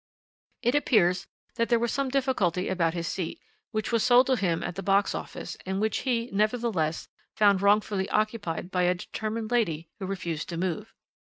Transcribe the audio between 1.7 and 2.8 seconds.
was some difficulty